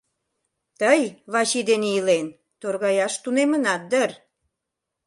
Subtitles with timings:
[0.79, 1.01] Тый,
[1.33, 2.27] Вачи дене илен,
[2.61, 4.11] торгаяш тунемынат дыр?